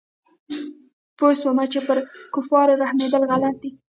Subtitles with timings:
[1.17, 1.97] پوه سوم چې پر
[2.33, 3.71] کفارو رحمېدل غلط دي.